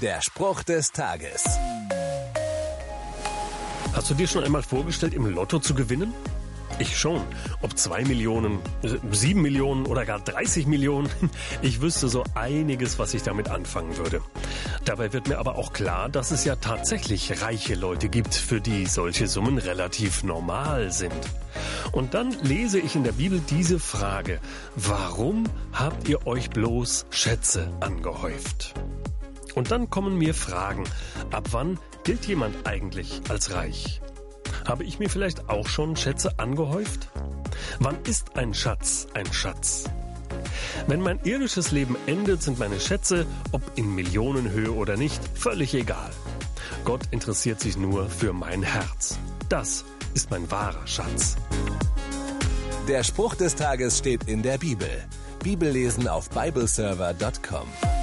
Der 0.00 0.22
Spruch 0.22 0.62
des 0.62 0.92
Tages. 0.92 1.44
Hast 3.92 4.08
du 4.08 4.14
dir 4.14 4.26
schon 4.26 4.44
einmal 4.44 4.62
vorgestellt, 4.62 5.12
im 5.12 5.26
Lotto 5.26 5.58
zu 5.58 5.74
gewinnen? 5.74 6.14
Ich 6.78 6.96
schon. 6.96 7.20
Ob 7.60 7.76
zwei 7.76 8.04
Millionen, 8.04 8.60
äh, 8.82 8.96
sieben 9.12 9.42
Millionen 9.42 9.84
oder 9.84 10.06
gar 10.06 10.20
30 10.20 10.66
Millionen. 10.66 11.10
Ich 11.60 11.82
wüsste 11.82 12.08
so 12.08 12.24
einiges, 12.34 12.98
was 12.98 13.12
ich 13.12 13.22
damit 13.22 13.50
anfangen 13.50 13.98
würde. 13.98 14.22
Dabei 14.86 15.12
wird 15.12 15.28
mir 15.28 15.36
aber 15.36 15.56
auch 15.56 15.74
klar, 15.74 16.08
dass 16.08 16.30
es 16.30 16.46
ja 16.46 16.56
tatsächlich 16.56 17.42
reiche 17.42 17.74
Leute 17.74 18.08
gibt, 18.08 18.34
für 18.34 18.62
die 18.62 18.86
solche 18.86 19.26
Summen 19.26 19.58
relativ 19.58 20.22
normal 20.22 20.92
sind. 20.92 21.12
Und 21.92 22.14
dann 22.14 22.30
lese 22.42 22.78
ich 22.78 22.96
in 22.96 23.04
der 23.04 23.12
Bibel 23.12 23.42
diese 23.50 23.78
Frage. 23.78 24.40
Warum 24.76 25.44
habt 25.74 26.08
ihr 26.08 26.26
euch 26.26 26.48
bloß 26.48 27.04
Schätze 27.10 27.70
angehäuft? 27.80 28.72
Und 29.60 29.70
dann 29.70 29.90
kommen 29.90 30.16
mir 30.16 30.32
Fragen. 30.32 30.84
Ab 31.32 31.48
wann 31.50 31.78
gilt 32.04 32.24
jemand 32.24 32.66
eigentlich 32.66 33.20
als 33.28 33.52
reich? 33.52 34.00
Habe 34.66 34.84
ich 34.84 34.98
mir 34.98 35.10
vielleicht 35.10 35.50
auch 35.50 35.68
schon 35.68 35.96
Schätze 35.96 36.38
angehäuft? 36.38 37.10
Wann 37.78 37.98
ist 38.04 38.38
ein 38.38 38.54
Schatz 38.54 39.06
ein 39.12 39.30
Schatz? 39.30 39.84
Wenn 40.86 41.02
mein 41.02 41.20
irdisches 41.24 41.72
Leben 41.72 41.94
endet, 42.06 42.42
sind 42.42 42.58
meine 42.58 42.80
Schätze, 42.80 43.26
ob 43.52 43.60
in 43.74 43.94
Millionenhöhe 43.94 44.72
oder 44.72 44.96
nicht, 44.96 45.20
völlig 45.34 45.74
egal. 45.74 46.10
Gott 46.86 47.02
interessiert 47.10 47.60
sich 47.60 47.76
nur 47.76 48.08
für 48.08 48.32
mein 48.32 48.62
Herz. 48.62 49.18
Das 49.50 49.84
ist 50.14 50.30
mein 50.30 50.50
wahrer 50.50 50.86
Schatz. 50.86 51.36
Der 52.88 53.04
Spruch 53.04 53.34
des 53.34 53.56
Tages 53.56 53.98
steht 53.98 54.24
in 54.24 54.42
der 54.42 54.56
Bibel. 54.56 54.88
Bibellesen 55.44 56.08
auf 56.08 56.30
bibleserver.com. 56.30 57.99